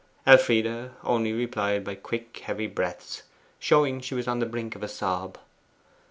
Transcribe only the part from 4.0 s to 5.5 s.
she was on the brink of a sob.